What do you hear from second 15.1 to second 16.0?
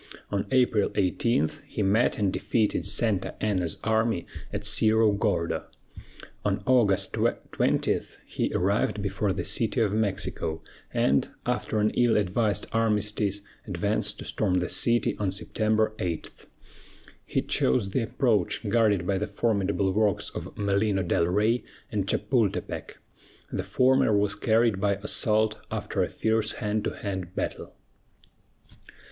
on September